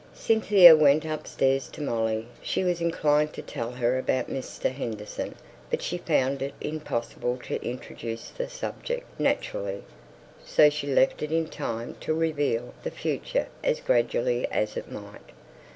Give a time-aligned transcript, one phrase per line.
[0.15, 4.71] Cynthia went upstairs to Molly; she was inclined to tell her about Mr.
[4.71, 5.35] Henderson,
[5.69, 9.83] but she found it impossible to introduce the subject naturally,
[10.43, 15.29] so she left it to time to reveal the future as gradually as it might.